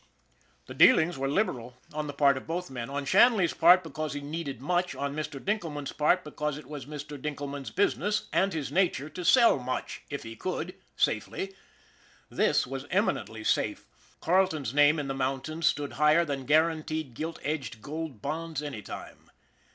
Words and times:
The 0.65 0.73
dealings 0.73 1.19
were 1.19 1.27
liberal 1.27 1.75
on 1.93 2.07
the 2.07 2.13
part 2.13 2.35
of 2.35 2.47
both 2.47 2.71
men. 2.71 2.89
On 2.89 3.05
Shanley's 3.05 3.53
part 3.53 3.83
because 3.83 4.13
he 4.13 4.19
needed 4.19 4.59
much; 4.59 4.95
on 4.95 5.15
Mr. 5.15 5.39
Dinkelman's 5.39 5.91
part 5.91 6.23
because 6.23 6.57
it 6.57 6.65
was 6.65 6.87
Mr. 6.87 7.21
Dinkelman's 7.21 7.69
business, 7.69 8.27
and 8.33 8.51
his 8.51 8.71
nature, 8.71 9.11
to 9.11 9.23
sell 9.23 9.59
much 9.59 10.01
if 10.09 10.23
he 10.23 10.35
could 10.35 10.73
> 10.87 10.97
safely. 11.05 11.53
This 12.31 12.65
was 12.65 12.87
eminently 12.89 13.43
safe. 13.43 13.85
Carleton's 14.21 14.73
name 14.73 14.97
in 14.97 15.07
the 15.07 15.13
mountains 15.13 15.67
stood 15.67 15.91
higher 15.93 16.25
than 16.25 16.47
guaranteed, 16.47 17.13
gilt 17.13 17.37
edged 17.43 17.83
gold 17.83 18.23
bonds 18.23 18.63
any 18.63 18.81
time. 18.81 19.29